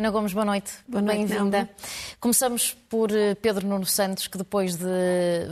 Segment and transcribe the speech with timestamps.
[0.00, 0.72] Ana Gomes, boa noite.
[0.88, 1.68] Boa noite, Bem-vinda.
[2.18, 4.86] Começamos por eh, Pedro Nuno Santos, que depois de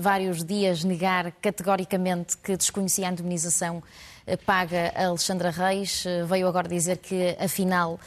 [0.00, 3.82] vários dias negar categoricamente que desconhecia a indemnização
[4.26, 8.00] eh, paga a Alexandra Reis, eh, veio agora dizer que afinal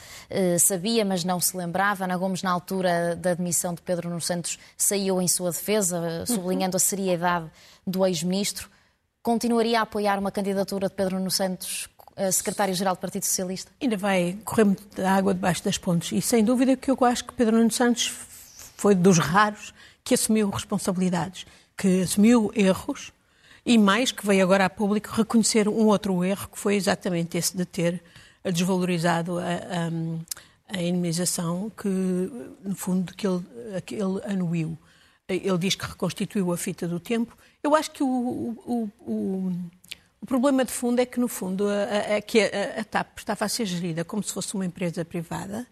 [0.59, 2.05] sabia, mas não se lembrava.
[2.05, 6.75] Ana Gomes, na altura da admissão de Pedro Nuno Santos, saiu em sua defesa, sublinhando
[6.75, 7.51] a seriedade
[7.85, 8.67] do ex-ministro.
[9.21, 11.87] Continuaria a apoiar uma candidatura de Pedro Nuno Santos
[12.29, 13.71] secretário-geral do Partido Socialista?
[13.81, 16.11] Ainda vai correr muita água debaixo das pontes.
[16.11, 18.13] E sem dúvida que eu acho que Pedro Nuno Santos
[18.75, 21.45] foi dos raros que assumiu responsabilidades,
[21.77, 23.13] que assumiu erros
[23.65, 27.55] e mais que veio agora a público reconhecer um outro erro que foi exatamente esse
[27.55, 28.03] de ter
[28.43, 33.43] desvalorizado a, a, a indemnização que, no fundo, que ele,
[33.85, 34.77] que ele anuiu.
[35.27, 37.37] Ele diz que reconstituiu a fita do tempo.
[37.63, 39.53] Eu acho que o, o, o
[40.21, 43.49] o problema de fundo é que, no fundo, a, que a, a, TAP estava a
[43.49, 45.65] ser gerida como se fosse uma empresa privada,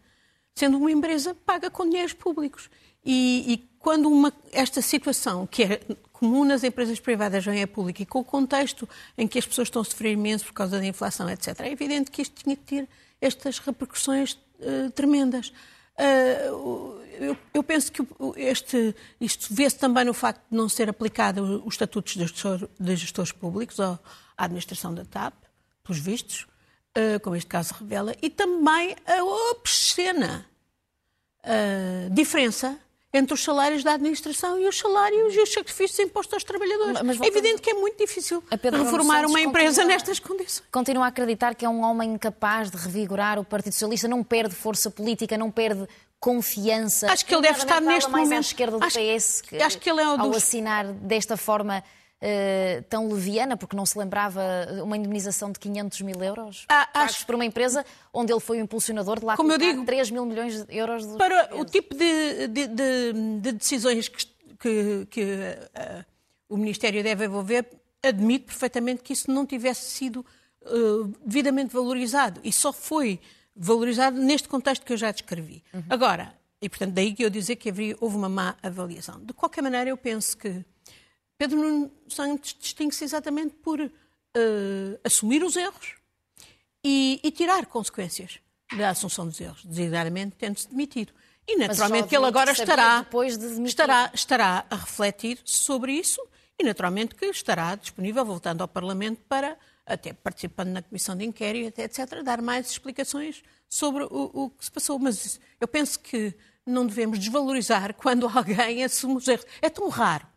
[0.55, 2.67] sendo uma empresa paga com dinheiros públicos.
[3.05, 8.01] E, e quando uma, esta situação, que é comum nas empresas privadas, vem a pública,
[8.01, 10.85] e com o contexto em que as pessoas estão a sofrer imenso por causa da
[10.85, 12.89] inflação, etc., é evidente que isto tinha que ter
[13.21, 15.53] estas repercussões uh, tremendas.
[15.97, 18.01] Uh, eu, eu, penso que
[18.37, 22.95] este, isto vê-se também no facto de não ser aplicado os estatutos de, gestor, de
[22.95, 23.77] gestores públicos,
[24.39, 25.33] à administração da TAP,
[25.83, 26.47] pelos vistos,
[26.97, 30.45] uh, como este caso revela, e também a obscena
[31.43, 32.79] uh, diferença
[33.11, 37.01] entre os salários da administração e os salários e os sacrifícios impostos aos trabalhadores.
[37.01, 40.63] Mas, é evidente que é muito difícil reformar uma empresa continua, nestas condições.
[40.71, 44.53] Continua a acreditar que é um homem capaz de revigorar o Partido Socialista, não perde
[44.53, 45.87] força política, não perde
[46.19, 47.11] confiança.
[47.11, 48.33] Acho que ele deve estar neste momento.
[48.33, 50.27] à esquerda do acho, PS, que, acho que ele é um dos...
[50.27, 51.83] ao assinar desta forma
[52.21, 54.41] uh, tão leviana, porque não se lembrava
[54.83, 57.25] uma indemnização de 500 mil euros ah, acho...
[57.25, 60.25] por uma empresa onde ele foi o impulsionador de lá Como eu digo, 3 mil
[60.25, 61.05] milhões de euros.
[61.05, 64.25] De para o tipo de, de, de, de decisões que,
[64.59, 66.05] que, que uh,
[66.49, 67.65] o Ministério deve envolver,
[68.03, 70.25] admito perfeitamente que isso não tivesse sido
[70.63, 73.19] uh, devidamente valorizado e só foi
[73.55, 75.63] valorizado neste contexto que eu já descrevi.
[75.73, 75.83] Uhum.
[75.89, 79.19] Agora, e portanto daí que eu dizer que havia, houve uma má avaliação.
[79.23, 80.63] De qualquer maneira, eu penso que
[81.39, 83.89] Pedro Nuno Santos distingue-se exatamente por uh,
[85.05, 85.95] assumir os erros
[86.83, 88.39] e, e, tirar consequências
[88.77, 91.13] da assunção dos erros, designadamente tendo-se demitido.
[91.47, 96.21] E naturalmente que ele agora estará, de estará, estará a refletir sobre isso
[96.59, 101.79] e naturalmente que estará disponível, voltando ao Parlamento, para, até participando na comissão de inquérito,
[101.79, 104.99] etc., dar mais explicações sobre o, o que se passou.
[104.99, 106.35] Mas eu penso que
[106.65, 109.45] não devemos desvalorizar quando alguém assume os erros.
[109.61, 110.27] É tão raro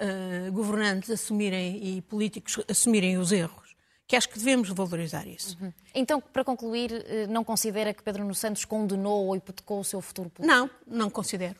[0.00, 3.76] uh, governantes assumirem e políticos assumirem os erros,
[4.06, 5.56] que acho que devemos valorizar isso.
[5.60, 5.72] Uhum.
[5.94, 10.00] Então, para concluir, eh, não considera que Pedro Nuno Santos condenou ou hipotecou o seu
[10.00, 10.56] futuro político?
[10.56, 11.58] Não, não considero.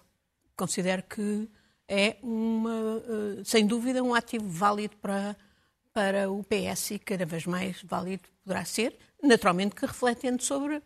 [0.56, 1.48] Considero que
[1.88, 5.36] é, uma, uh, sem dúvida, um ativo válido para,
[5.92, 10.82] para o PS e cada vez mais válido poderá ser, naturalmente que refletendo sobre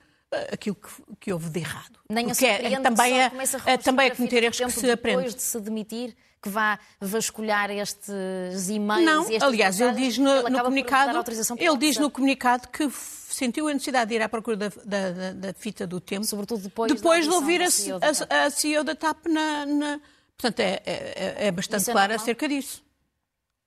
[0.52, 1.98] aquilo que, que houve de errado.
[2.08, 3.32] Nem a é, é, também é,
[3.66, 5.16] é, também é cometer erros que se aprende.
[5.16, 10.50] Depois de se demitir, que vá vasculhar estes e-mails Não, aliás, ele diz no, ele
[10.50, 11.24] no comunicado,
[11.58, 15.32] ele diz no comunicado que sentiu a necessidade de ir à procura da, da, da,
[15.32, 19.26] da fita do tempo, sobretudo depois, depois de ouvir a, a, a, CEO da TAP
[19.26, 20.00] na, na...
[20.36, 22.82] portanto é, é, é bastante é claro acerca disso.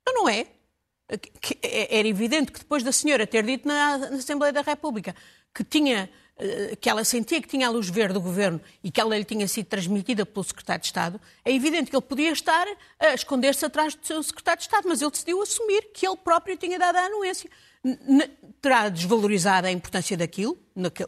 [0.05, 0.47] Não, não é.
[1.89, 5.15] Era evidente que depois da senhora ter dito na, na Assembleia da República
[5.53, 6.09] que tinha
[6.79, 9.47] que ela sentia que tinha a luz verde do governo e que ela lhe tinha
[9.47, 12.65] sido transmitida pelo secretário de Estado, é evidente que ele podia estar
[12.99, 16.57] a esconder-se atrás do seu secretário de Estado, mas ele decidiu assumir que ele próprio
[16.57, 17.49] tinha dado a anuência.
[18.61, 20.57] Terá desvalorizado a importância daquilo,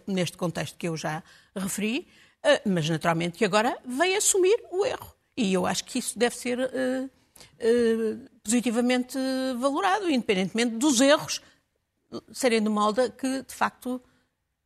[0.07, 1.23] neste contexto que eu já
[1.56, 2.07] referi,
[2.44, 5.16] eh, mas naturalmente que agora vem assumir o erro.
[5.38, 6.64] E eu acho que isso deve ser uh,
[7.05, 9.17] uh, positivamente
[9.58, 11.41] valorado, independentemente dos erros
[12.31, 14.02] serem de molda que, de facto,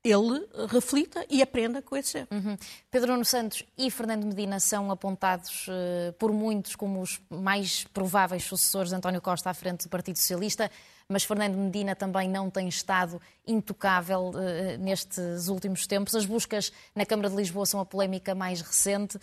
[0.03, 2.27] ele reflita e aprenda com esse erro.
[2.31, 2.57] Uhum.
[2.89, 8.45] Pedro Nuno Santos e Fernando Medina são apontados uh, por muitos como os mais prováveis
[8.45, 10.71] sucessores de António Costa à frente do Partido Socialista,
[11.09, 16.15] mas Fernando Medina também não tem estado intocável uh, nestes últimos tempos.
[16.15, 19.21] As buscas na Câmara de Lisboa são a polémica mais recente uh,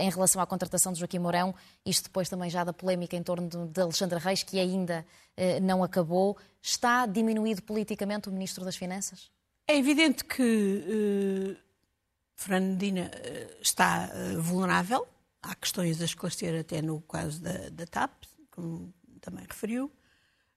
[0.00, 1.52] em relação à contratação de Joaquim Mourão,
[1.84, 5.04] isto depois também já da polémica em torno de, de Alexandre Reis, que ainda
[5.62, 6.34] não acabou.
[6.62, 9.30] Está diminuído politicamente o Ministro das Finanças?
[9.68, 11.56] É evidente que uh,
[12.36, 15.08] Fernando Medina uh, está uh, vulnerável.
[15.42, 18.12] Há questões a esclarecer até no caso da, da TAP,
[18.52, 19.90] como também referiu.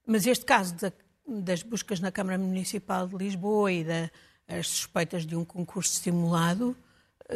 [0.06, 0.92] Mas este caso da,
[1.26, 6.76] das buscas na Câmara Municipal de Lisboa e das suspeitas de um concurso simulado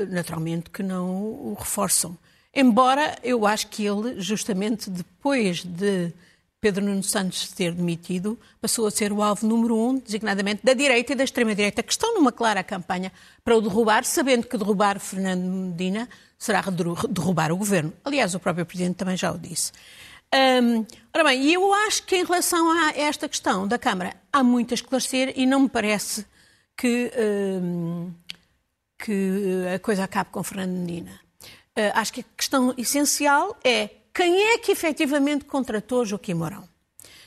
[0.09, 2.17] naturalmente que não o reforçam.
[2.53, 6.13] Embora eu acho que ele, justamente depois de
[6.65, 11.13] Pedro Nuno Santos ter demitido, passou a ser o alvo número um, designadamente da direita
[11.13, 13.13] e da extrema-direita, que estão numa clara campanha
[13.45, 16.09] para o derrubar, sabendo que derrubar Fernando Medina
[16.39, 17.93] será derrubar o governo.
[18.03, 19.73] Aliás, o próprio Presidente também já o disse.
[20.35, 24.73] Um, ora bem, eu acho que em relação a esta questão da Câmara há muito
[24.73, 26.25] a esclarecer e não me parece
[26.79, 27.13] que,
[28.99, 31.21] que a coisa acabe com Fernando Medina.
[31.77, 36.69] Uh, acho que a questão essencial é quem é que efetivamente contratou Joaquim Mourão.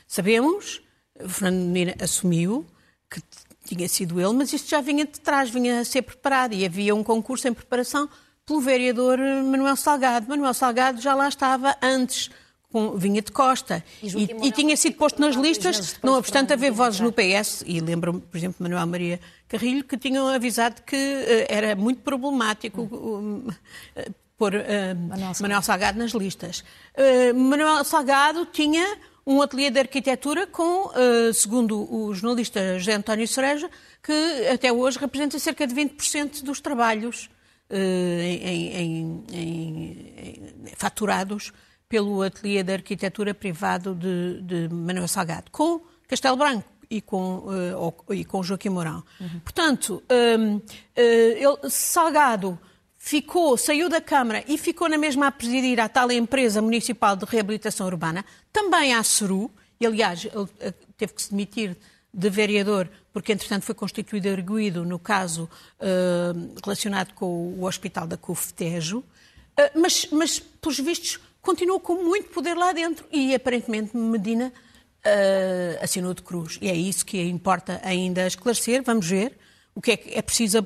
[0.06, 0.80] Sabemos,
[1.28, 2.66] Fernando Medina assumiu
[3.10, 3.20] que
[3.64, 6.94] tinha sido ele, mas isto já vinha de trás, vinha a ser preparado e havia
[6.94, 8.08] um concurso em preparação
[8.46, 10.26] pelo vereador Manuel Salgado.
[10.26, 12.30] Manuel Salgado já lá estava antes
[12.70, 16.70] com, vinha de Costa e, e, e tinha sido posto nas listas, não obstante haver
[16.70, 21.46] vozes no PS, e lembro-me, por exemplo, Manuel Maria Carrilho, que tinham avisado que uh,
[21.48, 24.52] era muito problemático uh, uh, pôr
[25.08, 26.64] Manuel, Manuel, Salgado nas listas.
[27.34, 28.96] Manuel Salgado tinha
[29.26, 30.90] um ateliê de arquitetura com,
[31.34, 33.68] segundo o jornalista José António Cereja,
[34.02, 34.12] que
[34.52, 37.28] até hoje representa cerca de 20% dos trabalhos
[37.70, 41.52] em, em, em, faturados
[41.88, 48.14] pelo ateliê de arquitetura privado de, de Manuel Salgado, com Castelo Branco e com, uh,
[48.14, 49.02] e com Joaquim Mourão.
[49.20, 49.40] Uhum.
[49.40, 50.62] Portanto, um, uh,
[50.96, 52.58] ele, Salgado
[53.08, 57.24] ficou, saiu da Câmara e ficou na mesma a presidir a tal empresa municipal de
[57.24, 58.22] reabilitação urbana,
[58.52, 59.50] também à CERU,
[59.80, 61.74] e aliás ele eh, teve que se demitir
[62.12, 65.48] de vereador, porque entretanto foi constituído arguído no caso
[65.80, 69.02] uh, relacionado com o Hospital da CUF Tejo,
[69.74, 76.12] mas, mas, pelos vistos, continuou com muito poder lá dentro e aparentemente Medina uh, assinou
[76.12, 76.58] de cruz.
[76.60, 78.82] E é isso que importa ainda esclarecer.
[78.82, 79.36] Vamos ver
[79.74, 80.58] o que é que é preciso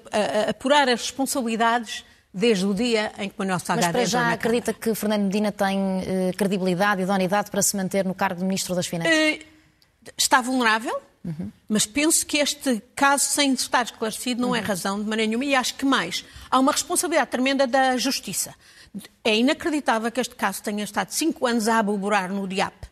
[0.49, 4.95] apurar as responsabilidades desde o dia em que Manuel Salgado Mas para já acredita que
[4.95, 8.87] Fernando Medina tem uh, credibilidade e idoneidade para se manter no cargo de Ministro das
[8.87, 9.13] Finanças?
[9.13, 9.45] Uh,
[10.17, 11.51] está vulnerável, uhum.
[11.69, 14.65] mas penso que este caso, sem estar esclarecido, não é uhum.
[14.65, 15.45] é razão de maneira nenhuma.
[15.45, 18.55] E acho que mais, há uma responsabilidade tremenda da Justiça.
[19.25, 22.92] É inacreditável que este caso tenha estado cinco anos a aboborar no DIAP.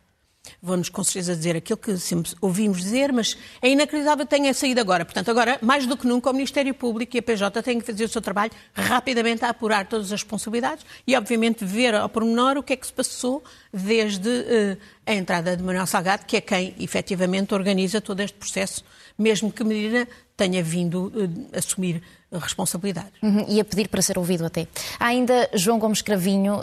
[0.63, 4.79] Vão-nos com certeza dizer aquilo que sempre ouvimos dizer, mas é inacreditável que tenha saído
[4.79, 5.03] agora.
[5.03, 8.03] Portanto, agora, mais do que nunca, o Ministério Público e a PJ têm que fazer
[8.03, 12.63] o seu trabalho rapidamente a apurar todas as responsabilidades e, obviamente, ver ao pormenor o
[12.63, 13.43] que é que se passou
[13.73, 18.83] desde uh, a entrada de Manuel Salgado, que é quem efetivamente organiza todo este processo,
[19.17, 20.07] mesmo que Medina
[20.37, 22.03] tenha vindo uh, assumir
[22.39, 23.11] responsabilidade.
[23.21, 24.67] Uhum, e a pedir para ser ouvido até.
[24.99, 26.61] Há ainda João Gomes Cravinho, uh,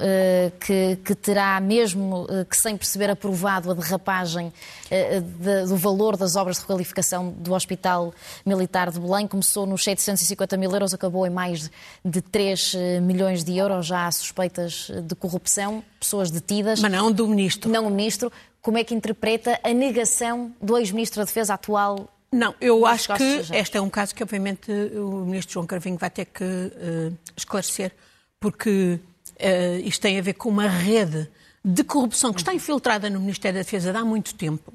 [0.59, 6.17] que, que, terá mesmo uh, que, sem perceber, aprovado a derrapagem uh, de, do valor
[6.17, 8.15] das obras de requalificação do Hospital
[8.47, 9.27] Militar de Belém.
[9.27, 11.71] Começou nos 750 mil euros, acabou em mais
[12.05, 13.87] de 3 milhões de euros.
[13.87, 16.81] Já há suspeitas de corrupção, pessoas detidas.
[16.81, 17.71] Mas não do Ministro.
[17.71, 18.33] Não o Ministro.
[18.63, 23.41] Como é que interpreta a negação do ex-Ministro da Defesa atual não, eu acho que
[23.53, 27.93] este é um caso que, obviamente, o Ministro João Carvinho vai ter que uh, esclarecer,
[28.39, 31.29] porque uh, isto tem a ver com uma rede
[31.65, 34.73] de corrupção que está infiltrada no Ministério da Defesa há muito tempo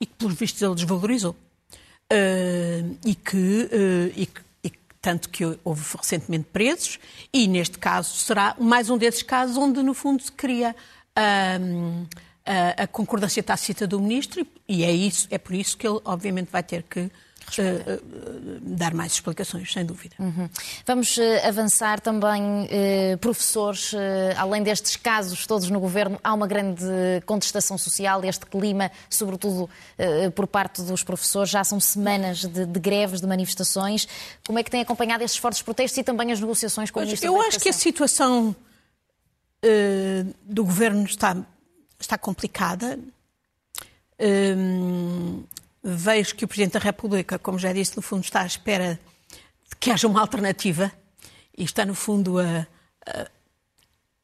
[0.00, 1.36] e que, pelos vistos, ele desvalorizou.
[2.12, 3.68] Uh, e, que,
[4.16, 4.28] e,
[5.00, 7.00] tanto que houve recentemente presos,
[7.32, 10.76] e neste caso será mais um desses casos onde, no fundo, se cria
[12.44, 16.50] a, a concordância tácita do ministro e é isso, é por isso que ele obviamente
[16.50, 17.10] vai ter que
[17.58, 20.14] Uh, uh, dar mais explicações, sem dúvida.
[20.18, 20.48] Uhum.
[20.86, 22.68] Vamos uh, avançar também,
[23.20, 23.92] professores,
[24.38, 26.84] além destes casos todos no governo, há uma grande
[27.26, 29.68] contestação social, este clima, sobretudo
[30.34, 34.08] por parte dos professores, já são semanas de, de, greves, de manifestações.
[34.46, 37.26] Como é que têm acompanhado estes fortes protestos e também as negociações com o Ministro
[37.26, 38.54] Eu acho que a situação
[40.44, 41.36] do governo está
[42.02, 42.98] está complicada.
[44.20, 45.44] Hum,
[45.82, 48.98] vejo que o Presidente da República, como já disse, no fundo está à espera
[49.68, 50.92] de que haja uma alternativa
[51.56, 52.66] e está, no fundo, a,
[53.06, 53.26] a,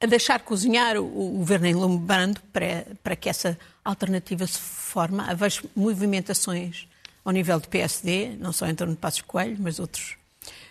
[0.01, 5.21] a deixar cozinhar o, o governo em Lombrando para, para que essa alternativa se forme.
[5.35, 6.87] Vejo movimentações
[7.23, 10.17] ao nível do PSD, não só em torno de Passos Coelho, mas outros.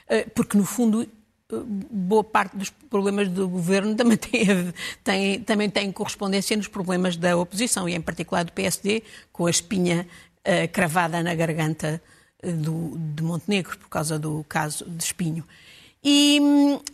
[0.09, 1.07] Eh, porque, no fundo,
[1.51, 7.37] boa parte dos problemas do governo também tem, tem, também tem correspondência nos problemas da
[7.37, 9.03] oposição, e em particular do PSD,
[9.33, 10.07] com a espinha
[10.41, 12.03] uh, cravada na garganta
[12.45, 15.45] uh, do, de Montenegro, por causa do caso de Espinho.
[16.05, 16.39] E,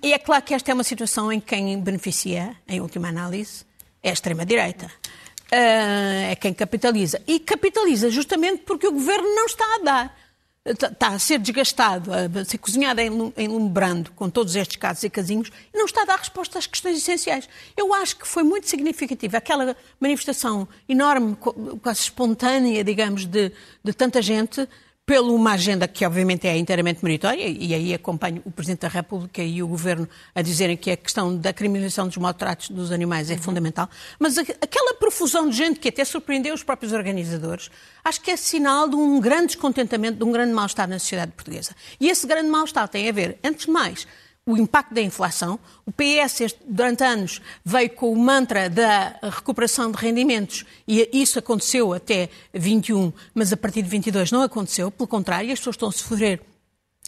[0.03, 3.65] e, é claro que esta é uma situação em que quem beneficia, em última análise,
[4.03, 4.87] é a extrema-direita.
[4.87, 7.21] Uh, é quem capitaliza.
[7.27, 10.24] E capitaliza justamente porque o governo não está a dar
[10.65, 15.11] está a ser desgastado, a ser cozinhado em lume brando, com todos estes casos e
[15.11, 17.47] casinhos, e não está a dar resposta às questões essenciais.
[17.77, 21.37] Eu acho que foi muito significativa aquela manifestação enorme,
[21.83, 23.53] quase espontânea, digamos, de,
[23.83, 24.67] de tanta gente,
[25.07, 29.43] pela uma agenda que obviamente é inteiramente meritória, e aí acompanho o Presidente da República
[29.43, 33.35] e o Governo a dizerem que a questão da criminalização dos maltratos dos animais é
[33.35, 33.41] uhum.
[33.41, 37.71] fundamental, mas aquela profusão de gente que até surpreendeu os próprios organizadores,
[38.03, 41.77] acho que é sinal de um grande descontentamento, de um grande mal-estar na sociedade portuguesa.
[42.01, 44.07] E esse grande mal-estar tem a ver, antes de mais,
[44.47, 45.59] o impacto da inflação.
[45.87, 51.93] O PS, durante anos, veio com o mantra da recuperação de rendimentos e isso aconteceu
[51.93, 54.91] até 21, mas a partir de 22 não aconteceu.
[54.91, 56.41] Pelo contrário, as pessoas estão a sofrer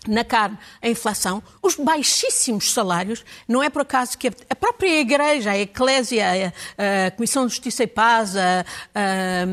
[0.06, 5.50] na carne a inflação, os baixíssimos salários, não é por acaso que a própria Igreja,
[5.50, 8.64] a Eclésia, a, Comissão de Justiça e Paz, a,
[8.94, 9.44] a,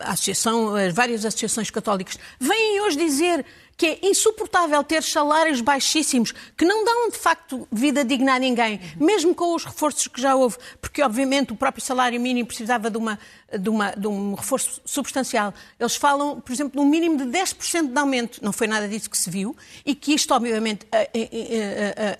[0.00, 3.44] a Associação, as várias associações católicas, vêm hoje dizer
[3.78, 8.80] que é insuportável ter salários baixíssimos que não dão de facto vida digna a ninguém,
[8.96, 12.98] mesmo com os reforços que já houve, porque obviamente o próprio salário mínimo precisava de,
[12.98, 13.16] uma,
[13.56, 15.54] de, uma, de um reforço substancial.
[15.78, 19.08] Eles falam, por exemplo, de um mínimo de 10% de aumento, não foi nada disso
[19.08, 19.56] que se viu,
[19.86, 20.84] e que isto obviamente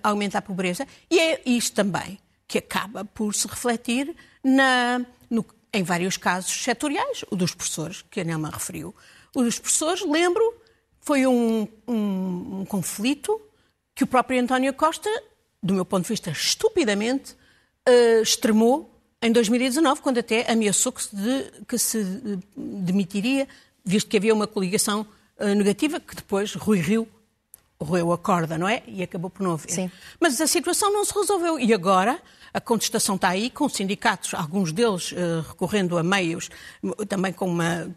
[0.01, 5.83] aumenta a pobreza, e é isto também que acaba por se refletir na, no, em
[5.83, 8.95] vários casos setoriais, o dos professores, que a Nelma referiu.
[9.35, 10.55] O dos professores, lembro,
[11.09, 13.41] foi um, um, um conflito
[13.95, 15.09] que o próprio António Costa,
[15.63, 17.33] do meu ponto de vista, estupidamente,
[17.89, 23.49] uh, extremou em 2019, quando até ameaçou que se, de, que se eh, demitiria,
[23.83, 25.07] visto que havia uma coligação
[25.41, 27.09] uh, negativa, que depois Rui Rio
[27.81, 28.83] roeu a corda, não é?
[28.87, 29.71] E acabou por não haver.
[29.71, 29.91] Sim.
[30.21, 31.59] Mas a situação não se resolveu.
[31.59, 32.21] E agora
[32.53, 36.51] a contestação está aí, com sindicatos, alguns deles uh, recorrendo a meios,
[37.09, 37.91] também com uma,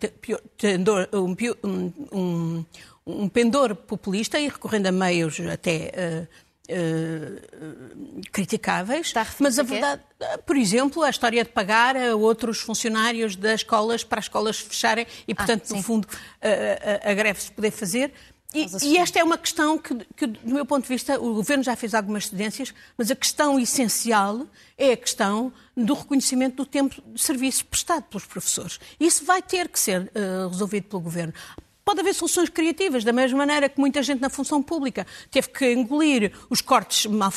[1.14, 2.66] um, um,
[3.06, 10.02] um pendor populista e recorrendo a meios até uh, Uh, criticáveis, mas a verdade,
[10.46, 15.06] por exemplo, a história de pagar a outros funcionários das escolas para as escolas fecharem
[15.28, 18.14] e, ah, portanto, ah, no fundo, uh, a, a greve se poder fazer.
[18.54, 21.64] E, e, esta é uma questão que, que, do meu ponto de vista, o Governo
[21.64, 24.46] já fez algumas cedências, mas a questão essencial
[24.78, 28.80] é a questão do reconhecimento do tempo de serviço prestado pelos professores.
[29.00, 31.34] Isso vai ter que ser uh, resolvido pelo Governo
[31.84, 35.74] pode haver soluções criativas, da mesma maneira que muita gente na função pública teve que
[35.74, 37.32] engolir os cortes mal,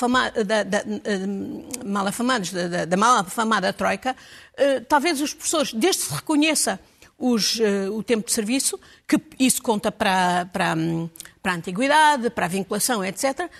[0.46, 0.84] da, da,
[1.84, 6.78] mal afamados da, da, mal afamada Troika, uh, talvez os professores, desde se reconheça
[7.18, 10.74] os, uh, o tempo de serviço, que isso conta para, para,
[11.42, 13.50] para a antiguidade, para a vinculação, etc.,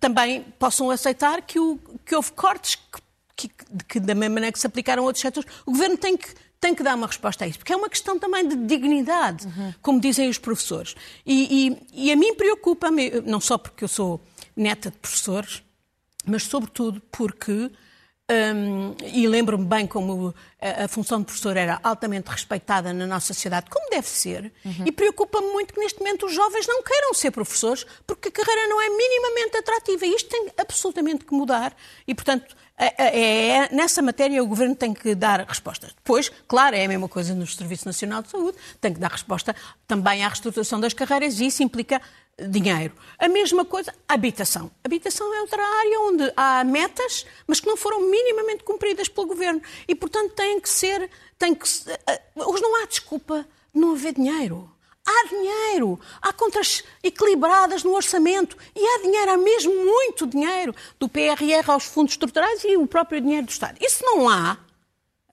[0.00, 2.78] também possam aceitar que, o, que houve cortes
[3.36, 6.16] que, que, que, da mesma maneira que se aplicaram a outros setores, o governo tem
[6.16, 6.28] que
[6.64, 9.74] tem que dar uma resposta a isso, porque é uma questão também de dignidade, uhum.
[9.82, 10.94] como dizem os professores.
[11.26, 14.18] E, e, e a mim preocupa-me, não só porque eu sou
[14.56, 15.62] neta de professores,
[16.24, 17.70] mas sobretudo porque
[18.30, 23.34] um, e lembro-me bem como a, a, função de professor era altamente respeitada na nossa
[23.34, 24.86] sociedade, como deve ser, uhum.
[24.86, 28.66] e preocupa-me muito que neste momento os jovens não queiram ser professores porque a carreira
[28.66, 30.06] não é minimamente atrativa.
[30.06, 31.76] Isto tem absolutamente que mudar
[32.06, 35.92] e, portanto, é, é, é, nessa matéria o Governo tem que dar respostas.
[35.92, 39.54] Depois, claro, é a mesma coisa no Serviço Nacional de Saúde, tem que dar resposta
[39.86, 42.00] também à reestruturação das carreiras e isso implica
[42.38, 42.94] dinheiro.
[43.18, 44.70] A mesma coisa, habitação.
[44.82, 49.62] Habitação é outra área onde há metas, mas que não foram minimamente cumpridas pelo Governo.
[49.86, 51.10] E, portanto, tem que ser.
[51.38, 51.66] Tem que,
[52.06, 54.70] eh, hoje não há desculpa de não haver dinheiro.
[55.06, 61.10] Há dinheiro, há contas equilibradas no orçamento e há dinheiro, há mesmo muito dinheiro do
[61.10, 63.76] PRR aos fundos estruturais e o próprio dinheiro do Estado.
[63.82, 64.56] Isso não há,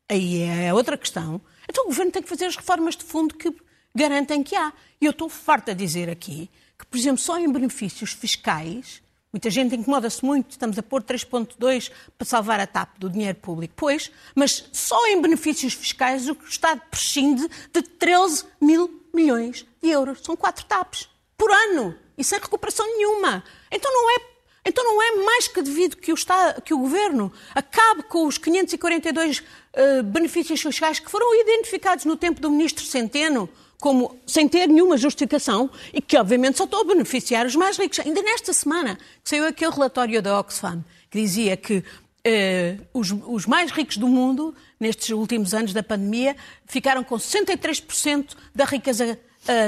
[0.10, 1.40] aí é outra questão.
[1.70, 3.56] Então o Governo tem que fazer as reformas de fundo que
[3.96, 4.74] garantem que há.
[5.00, 6.50] E eu estou farta a dizer aqui
[6.82, 11.92] que, por exemplo, só em benefícios fiscais, muita gente incomoda-se muito, estamos a pôr 3.2
[12.18, 13.74] para salvar a TAP do dinheiro público.
[13.78, 20.20] Pois, mas só em benefícios fiscais o Estado prescinde de 13 mil milhões de euros.
[20.24, 21.08] São quatro TAPs
[21.38, 23.44] por ano e sem recuperação nenhuma.
[23.72, 24.32] Então não é
[24.64, 28.38] então não é mais que devido que o, Estado, que o Governo acabe com os
[28.38, 33.50] 542 uh, benefícios fiscais que foram identificados no tempo do Ministro Centeno
[33.82, 38.00] como sem ter nenhuma justificação e que obviamente só estão a beneficiar os mais ricos.
[38.00, 43.72] Ainda nesta semana saiu aquele relatório da Oxfam que dizia que uh, os, os mais
[43.72, 46.36] ricos do mundo nestes últimos anos da pandemia,
[46.66, 49.20] ficaram com 63% da riqueza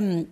[0.02, 0.26] um,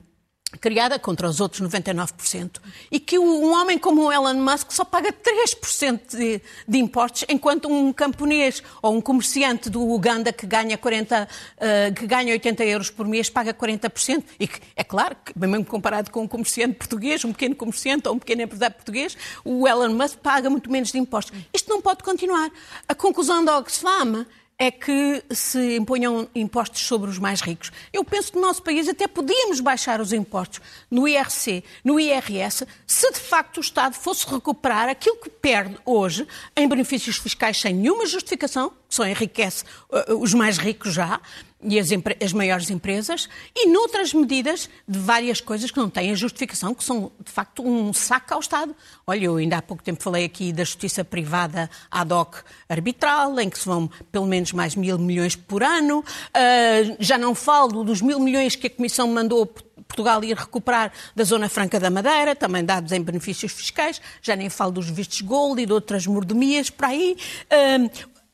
[0.60, 2.60] criada contra os outros 99%,
[2.92, 7.70] e que um homem como o Elon Musk só paga 3% de, de impostos, enquanto
[7.70, 12.90] um camponês ou um comerciante do Uganda que ganha, 40, uh, que ganha 80 euros
[12.90, 17.24] por mês paga 40%, e que, é claro, que, mesmo comparado com um comerciante português,
[17.24, 20.98] um pequeno comerciante ou um pequeno empresário português, o Elon Musk paga muito menos de
[20.98, 21.38] impostos.
[21.54, 22.52] Isto não pode continuar.
[22.88, 24.26] A conclusão da Oxfam
[24.62, 27.72] é que se imponham impostos sobre os mais ricos.
[27.92, 32.68] Eu penso que no nosso país até podíamos baixar os impostos no IRC, no IRS,
[32.86, 37.74] se de facto o Estado fosse recuperar aquilo que perde hoje em benefícios fiscais sem
[37.74, 41.20] nenhuma justificação, que só enriquece uh, os mais ricos já,
[41.64, 41.90] e as,
[42.24, 46.84] as, maiores empresas, e noutras medidas de várias coisas que não têm a justificação, que
[46.84, 48.76] são de facto um saco ao Estado.
[49.06, 52.38] Olha, eu ainda há pouco tempo falei aqui da justiça privada ad hoc
[52.68, 56.00] arbitral, em que se vão pelo menos mais mil milhões por ano.
[56.00, 59.46] Uh, já não falo dos mil milhões que a Comissão mandou
[59.92, 64.50] Portugal ir recuperar da Zona Franca da Madeira, também dados em benefícios fiscais, já nem
[64.50, 67.18] falo dos vistos gold e de outras mordomias por aí.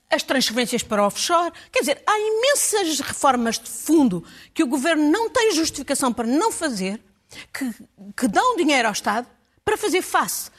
[0.10, 1.52] As transferências para offshore.
[1.72, 4.24] Quer dizer, há imensas reformas de fundo
[4.54, 7.02] que o governo não tem justificação para não fazer,
[7.54, 7.74] que,
[8.16, 9.28] que dão dinheiro ao Estado
[9.66, 10.50] para fazer face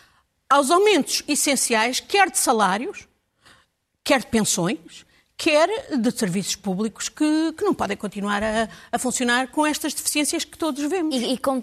[0.49, 3.07] aos aumentos essenciais, quer de salários,
[4.03, 5.05] quer de pensões,
[5.37, 10.45] quer de serviços públicos que, que não podem continuar a, a, funcionar com estas deficiências
[10.45, 11.15] que todos vemos.
[11.15, 11.63] E, e com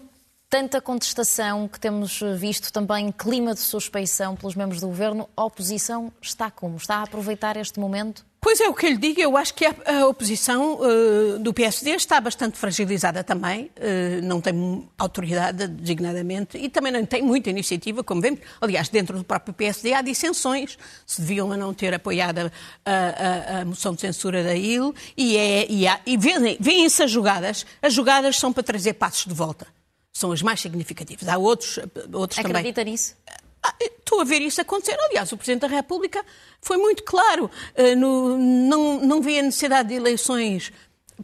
[0.50, 6.12] tanta contestação que temos visto também, clima de suspeição pelos membros do governo, a oposição
[6.22, 6.78] está como?
[6.78, 8.26] Está a aproveitar este momento?
[8.46, 11.96] Pois é, o que eu lhe digo, eu acho que a, oposição uh, do PSD
[11.96, 18.04] está bastante fragilizada também, uh, não tem autoridade designadamente e também não tem muita iniciativa,
[18.04, 18.42] como vemos.
[18.62, 22.52] Aliás, dentro do próprio PSD há dissensões, se deviam a não ter apoiado
[22.86, 26.16] a, a, a moção de censura da IL e, é, e, e
[26.60, 29.75] vêem-se as jogadas, as jogadas são para trazer passos de volta
[30.16, 31.28] são as mais significativas.
[31.28, 32.60] Há outros, outros Acredita também.
[32.62, 33.18] Acredita nisso?
[33.62, 34.98] Ah, estou a ver isso acontecer.
[34.98, 36.26] Aliás, o Presidente da República
[36.62, 37.52] foi muito claro.
[37.78, 40.72] Uh, no, não, não vê a necessidade de eleições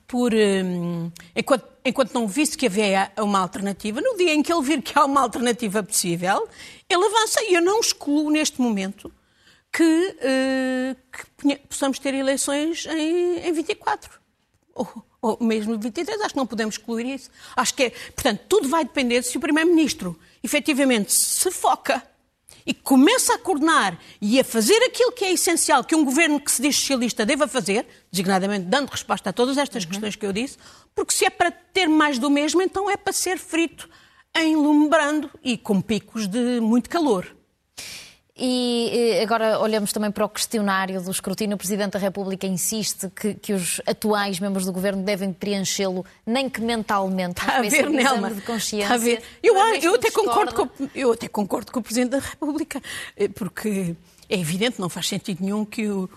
[0.05, 4.01] por, um, enquanto, enquanto não visse que havia uma alternativa.
[4.01, 6.45] No dia em que ele vir que há uma alternativa possível,
[6.89, 7.41] ele avança.
[7.43, 9.09] E eu não excluo neste momento
[9.71, 14.19] que, uh, que possamos ter eleições em, em 24.
[14.75, 17.29] Oh ou mesmo 23, acho que não podemos excluir isso.
[17.55, 22.03] Acho que é, portanto, tudo vai depender se o Primeiro-Ministro efetivamente se foca
[22.65, 26.51] e começa a coordenar e a fazer aquilo que é essencial que um governo que
[26.51, 29.89] se diz socialista deva fazer, designadamente dando resposta a todas estas uhum.
[29.89, 30.57] questões que eu disse,
[30.95, 33.89] porque se é para ter mais do mesmo, então é para ser frito
[34.35, 37.35] em lumbrando e com picos de muito calor.
[38.43, 41.53] E agora olhamos também para o questionário do escrutínio.
[41.53, 46.49] O Presidente da República insiste que, que os atuais membros do Governo devem preenchê-lo, nem
[46.49, 48.95] que mentalmente, uma a ver, Nelma, de consciência.
[48.95, 49.21] A ver.
[49.43, 52.81] Eu, eu, até concordo com, eu até concordo com o Presidente da República,
[53.15, 53.95] eh, porque
[54.31, 56.09] é evidente, não faz sentido nenhum que os,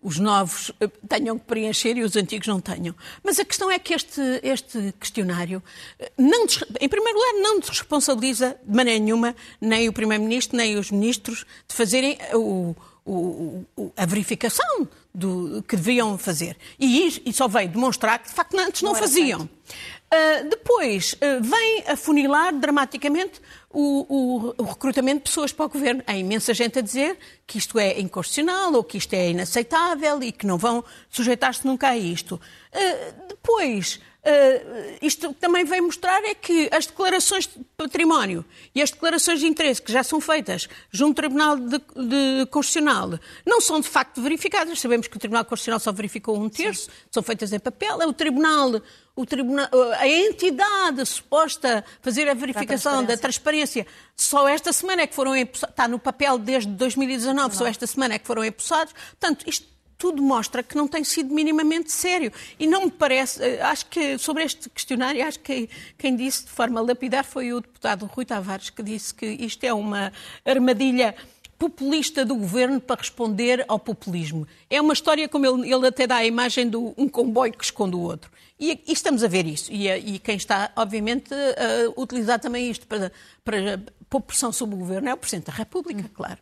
[0.00, 2.94] os novos eh, tenham que preencher e os antigos não tenham.
[3.20, 5.60] Mas a questão é que este, este questionário,
[5.98, 6.46] eh, não,
[6.80, 11.74] em primeiro lugar, não desresponsabiliza de maneira nenhuma nem o Primeiro-Ministro, nem os ministros de
[11.74, 16.56] fazerem o, o, o, a verificação do, que deviam fazer.
[16.78, 19.40] E, e só veio demonstrar que, de facto, antes não, não faziam.
[19.42, 23.40] Uh, depois uh, vem afunilar dramaticamente
[23.74, 26.02] o, o, o, recrutamento de pessoas para o governo.
[26.06, 30.30] Há imensa gente a dizer que isto é inconstitucional ou que isto é inaceitável e
[30.30, 32.36] que não vão sujeitar-se nunca a isto.
[32.36, 38.92] Uh, depois, uh, isto também vem mostrar é que as declarações de património e as
[38.92, 43.80] declarações de interesse que já são feitas junto ao Tribunal de, de Constitucional não são
[43.80, 44.80] de facto verificadas.
[44.80, 46.90] Sabemos que o Tribunal Constitucional só verificou um terço, Sim.
[47.10, 48.00] são feitas em papel.
[48.00, 48.80] É o Tribunal
[49.24, 53.16] tribunal, a entidade suposta fazer a verificação transparência.
[53.16, 57.54] da transparência, só esta semana é que foram está no papel desde 2019, Não.
[57.56, 58.92] só esta semana é que foram empossados.
[58.92, 62.32] Portanto, isto tudo mostra que não tem sido minimamente sério.
[62.58, 66.50] E não me parece, eh, acho que sobre este questionário, acho que quem disse de
[66.50, 70.12] forma lapidar foi o deputado Rui Tavares, que disse que isto é uma
[70.44, 71.14] armadilha
[71.58, 74.46] populista do governo para responder ao populismo.
[74.68, 77.96] É uma história como ele, ele até dá a imagem de um comboio que esconde
[77.96, 78.30] o outro.
[78.58, 79.72] E, e estamos a ver isso.
[79.72, 83.10] E, e quem está, obviamente, a utilizar também isto para,
[83.44, 86.10] para pôr pressão sobre o governo é o Presidente da República, hum.
[86.14, 86.38] claro.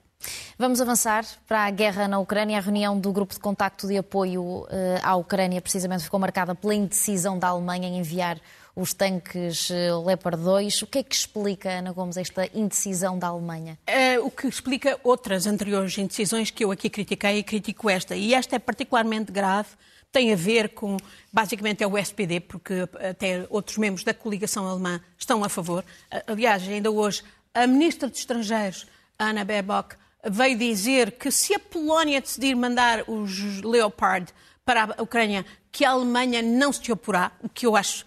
[0.59, 2.59] Vamos avançar para a guerra na Ucrânia.
[2.59, 4.68] A reunião do grupo de contacto de apoio uh,
[5.03, 8.38] à Ucrânia precisamente ficou marcada pela indecisão da Alemanha em enviar
[8.74, 10.82] os tanques uh, Leopard 2.
[10.82, 13.78] O que é que explica, Ana Gomes, esta indecisão da Alemanha?
[13.87, 18.16] É, o que explica outras anteriores indecisões que eu aqui critiquei e critico esta.
[18.16, 19.70] E esta é particularmente grave
[20.12, 20.98] tem a ver com,
[21.32, 25.82] basicamente é o SPD, porque até outros membros da coligação alemã estão a favor.
[26.26, 27.22] Aliás, ainda hoje,
[27.54, 28.87] a ministra dos Estrangeiros,
[29.18, 34.32] Ana Baerbock, veio dizer que se a Polónia decidir mandar os Leopard
[34.64, 38.04] para a Ucrânia, que a Alemanha não se oporá, o que eu acho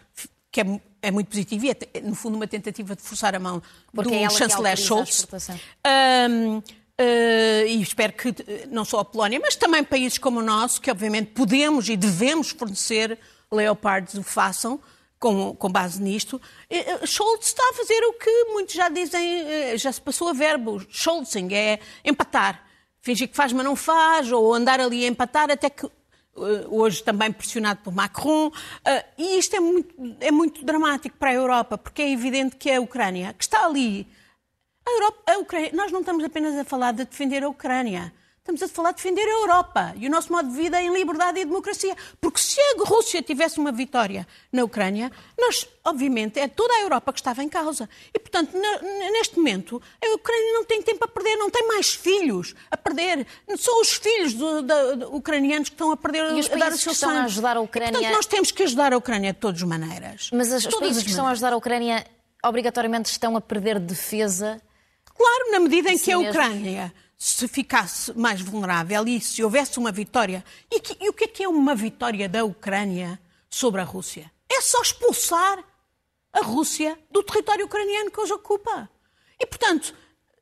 [0.56, 3.62] que é, é muito positivo e é, no fundo, uma tentativa de forçar a mão
[3.94, 5.28] Porque do é chanceler Scholz.
[5.86, 6.62] Um,
[6.98, 8.34] Uh, e espero que
[8.70, 12.52] não só a Polónia, mas também países como o nosso, que obviamente podemos e devemos
[12.52, 13.20] fornecer
[13.52, 14.80] leopardos, o façam
[15.20, 16.42] com, com base nisto.
[16.72, 20.82] Uh, Scholz está a fazer o que muitos já dizem, já se passou a verbo,
[20.90, 22.64] Scholzing, é empatar.
[23.02, 25.86] Fingir que faz, mas não faz, ou andar ali a empatar até que
[26.70, 28.52] hoje também pressionado por Macron.
[29.18, 32.82] E isto é muito, é muito dramático para a Europa, porque é evidente que a
[32.82, 34.08] Ucrânia, que está ali
[34.86, 38.14] a Europa, a Ucrânia, nós não estamos apenas a falar de defender a Ucrânia.
[38.46, 41.40] Estamos a falar de defender a Europa e o nosso modo de vida em liberdade
[41.40, 41.98] e democracia.
[42.22, 47.12] Porque se a Rússia tivesse uma vitória na Ucrânia, nós, obviamente, é toda a Europa
[47.12, 47.90] que estava em causa.
[48.14, 48.56] E, portanto,
[49.12, 53.26] neste momento, a Ucrânia não tem tempo a perder, não tem mais filhos a perder.
[53.58, 56.72] São os filhos do, do, do, ucranianos que estão a perder, e os a dar
[56.72, 57.90] o seu que estão a ajudar a Ucrânia...
[57.90, 60.30] E, portanto, nós temos que ajudar a Ucrânia de todas as maneiras.
[60.32, 62.06] Mas os países que estão a ajudar a Ucrânia
[62.44, 64.62] obrigatoriamente estão a perder defesa
[65.18, 69.92] Claro, na medida em que a Ucrânia se ficasse mais vulnerável e se houvesse uma
[69.92, 70.44] vitória.
[70.72, 74.32] E, que, e o que é que é uma vitória da Ucrânia sobre a Rússia?
[74.50, 75.64] É só expulsar
[76.34, 78.90] a Rússia do território ucraniano que hoje ocupa.
[79.40, 79.96] E, portanto,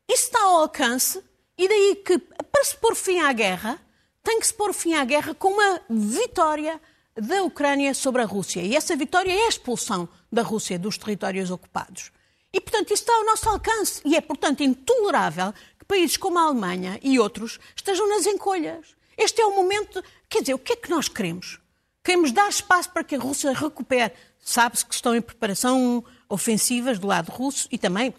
[0.08, 1.24] isso está ao alcance,
[1.58, 3.80] e daí que, para se pôr fim à guerra,
[4.24, 6.82] tem que se pôr fim à guerra com uma vitória
[7.16, 8.62] da Ucrânia sobre a Rússia.
[8.62, 12.12] E essa vitória é a expulsão da Rússia dos territórios ocupados.
[12.52, 14.02] E, portanto, isso está ao nosso alcance.
[14.06, 18.96] E é, portanto, intolerável que países como a Alemanha e outros estejam nas encolhas.
[19.18, 20.04] Este é o momento.
[20.30, 21.60] Quer dizer, o que é que nós queremos?
[22.04, 24.14] Queremos dar espaço para que a Rússia recupere.
[24.40, 28.14] Sabe-se que estão em preparação ofensivas do lado russo e também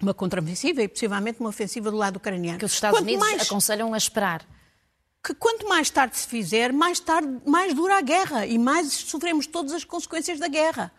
[0.00, 2.58] uma contraofensiva e possivelmente uma ofensiva do lado ucraniano.
[2.58, 4.46] Que os Estados quanto Unidos mais, aconselham a esperar.
[5.24, 9.46] Que quanto mais tarde se fizer, mais tarde mais dura a guerra e mais sofremos
[9.46, 10.92] todas as consequências da guerra.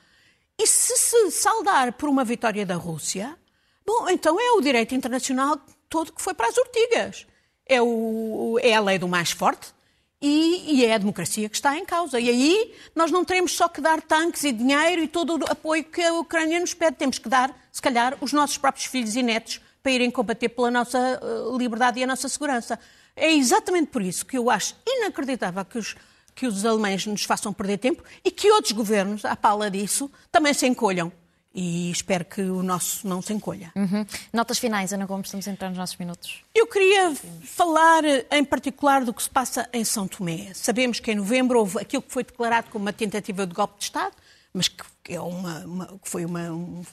[0.57, 3.37] E se se saldar por uma vitória da Rússia,
[3.85, 7.25] bom, então é o direito internacional todo que foi para as ortigas.
[7.65, 9.73] É, o, é a lei do mais forte
[10.21, 12.19] e, e, é a democracia que está em causa.
[12.19, 15.83] E aí nós não teremos só que dar tanques e dinheiro e todo o apoio
[15.83, 16.97] que a Ucrânia nos pede.
[16.97, 20.71] Temos que dar, se calhar, os nossos próprios filhos e netos para irem combater pela
[20.71, 22.79] nossa eh, liberdade e a nossa segurança.
[23.15, 25.95] É exatamente por isso que eu acho inacreditável que os
[26.37, 30.53] que os alemães nos façam perder tempo e que outros governos, à pala disso, também
[30.53, 31.11] se encolham.
[31.59, 33.71] E espero que o nosso não se encolha.
[33.75, 34.05] Uhum.
[34.31, 36.43] Notas finais, Ana Gomes, estamos a entrar nos nossos minutos.
[36.53, 40.51] Eu queria falar em particular do que se passa em São Tomé.
[40.53, 43.85] Sabemos que em novembro houve aquilo que foi declarado como uma tentativa de golpe de
[43.85, 44.13] Estado,
[44.53, 46.83] mas que é uma, uma que foi uma, um,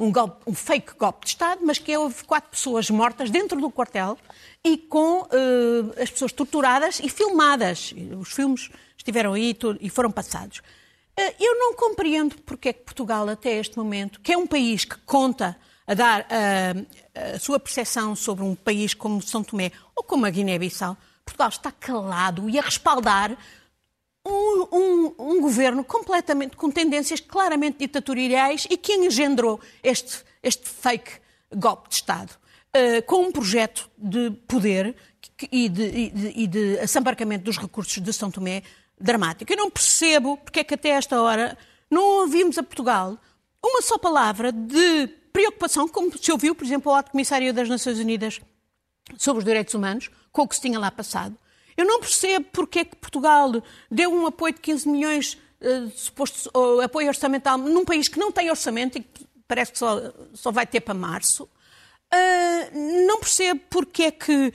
[0.00, 3.70] um, golpe, um fake golpe de Estado, mas que houve quatro pessoas mortas dentro do
[3.70, 4.18] quartel
[4.64, 7.94] e com uh, as pessoas torturadas e filmadas.
[8.18, 10.60] Os filmes estiveram aí e foram passados.
[11.18, 14.84] Eh, eu não compreendo porque é que Portugal, até este momento, que é um país
[14.84, 16.78] que conta a dar a,
[17.12, 21.48] eh, a sua percepção sobre um país como São Tomé ou como a Guiné-Bissau, Portugal
[21.48, 23.36] está calado e a respaldar
[24.24, 31.10] um, um, um, governo completamente com tendências claramente ditatoriais e que engendrou este, este fake
[31.52, 34.94] golpe de Estado, uh, com um projeto de poder
[35.50, 38.62] e de, de, e de assambarcamento dos recursos de São Tomé
[39.00, 39.52] dramático.
[39.52, 41.56] Eu não percebo porque é que até esta hora
[41.90, 43.18] não ouvimos a Portugal
[43.64, 47.98] uma só palavra de preocupação, como se ouviu, por exemplo, o Alto Comissário das Nações
[47.98, 48.40] Unidas
[49.16, 51.36] sobre os Direitos Humanos, com o que se tinha lá passado.
[51.76, 56.50] Eu não percebo porque é que Portugal deu um apoio de 15 milhões, uh, suposto
[56.56, 60.50] uh, apoio orçamental, num país que não tem orçamento e que parece que só, só
[60.50, 61.44] vai ter para março.
[61.44, 64.52] Uh, não percebo porque é que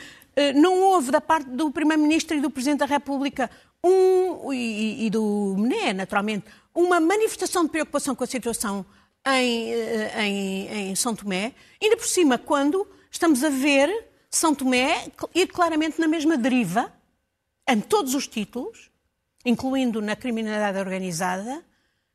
[0.55, 3.51] não houve da parte do Primeiro-Ministro e do Presidente da República
[3.83, 8.85] um, e, e do MNE, naturalmente, uma manifestação de preocupação com a situação
[9.25, 13.89] em, eh, em, em, São Tomé, ainda por cima, quando estamos a ver
[14.29, 16.91] São Tomé ir claramente na mesma deriva,
[17.67, 18.89] em todos os títulos,
[19.45, 21.63] incluindo na criminalidade organizada,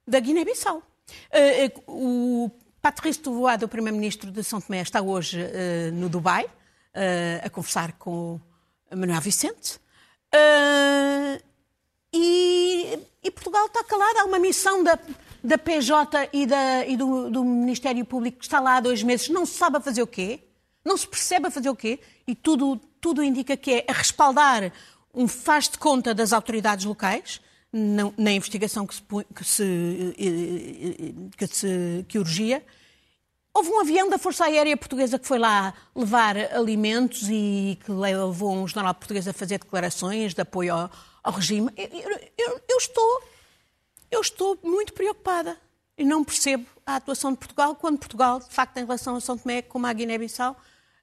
[0.06, 0.82] da Guiné-Bissau.
[1.30, 2.50] Eh, eh, o
[2.80, 5.38] Patrice Touvois, o primeiro-ministro de São Tomé, está hoje
[5.92, 6.46] no Dubai
[7.42, 8.40] a conversar com
[8.90, 9.80] Manuel Vicente.
[12.12, 14.18] E, e, Portugal está calado.
[14.18, 14.98] Há uma missão da,
[15.42, 19.28] da PJ e, da, e do, do, Ministério Público que está lá há dois meses,
[19.28, 20.40] não se sabe a fazer o quê,
[20.84, 24.72] não se percebe a fazer o quê, e tudo, tudo indica que é a respaldar
[25.14, 27.40] um faz de conta das autoridades locais,
[27.72, 29.02] na investigação que se,
[29.34, 30.14] que, se,
[31.36, 32.64] que, se, que urgia.
[33.52, 38.54] Houve um avião da Força Aérea Portuguesa que foi lá levar alimentos e que levou
[38.54, 40.90] um jornal português a fazer declarações de apoio ao,
[41.28, 41.70] ao regime.
[41.76, 43.22] Eu, eu, eu, estou,
[44.10, 45.58] eu estou muito preocupada
[45.96, 49.36] e não percebo a atuação de Portugal quando Portugal, de facto, em relação a São
[49.36, 50.56] Tomé, como a Guiné-Bissau,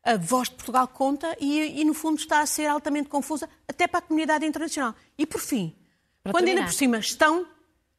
[0.03, 3.87] a voz de Portugal conta e, e, no fundo, está a ser altamente confusa até
[3.87, 4.95] para a comunidade internacional.
[5.15, 5.75] E, por fim,
[6.23, 6.61] para quando terminar.
[6.61, 7.47] ainda por cima estão,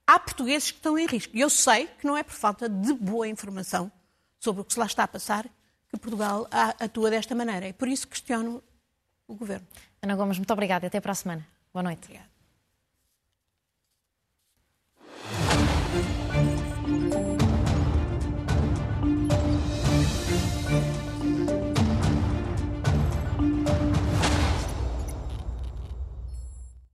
[0.04, 1.36] há portugueses que estão em risco.
[1.36, 3.90] E eu sei que não é por falta de boa informação
[4.40, 5.48] sobre o que se lá está a passar
[5.88, 7.68] que Portugal atua desta maneira.
[7.68, 8.60] E por isso questiono
[9.28, 9.66] o Governo.
[10.02, 11.55] Ana Gomes, muito obrigada e até para a semana.
[11.76, 12.06] Boa noite.
[12.06, 12.35] Obrigada.